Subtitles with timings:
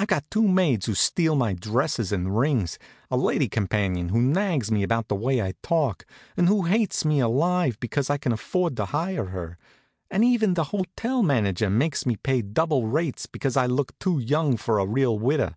[0.00, 2.76] I've got two maids who steal my dresses and rings;
[3.08, 6.04] a lady companion who nags me about the way I talk,
[6.36, 9.58] and who hates me alive because I can afford to hire her;
[10.10, 14.56] and even the hotel manager makes me pay double rates because I look too young
[14.56, 15.54] for a real widow.